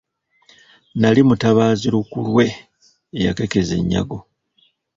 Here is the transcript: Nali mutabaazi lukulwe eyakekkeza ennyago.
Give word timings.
Nali 0.99 1.21
mutabaazi 1.27 1.87
lukulwe 1.93 2.45
eyakekkeza 3.17 3.73
ennyago. 3.81 4.17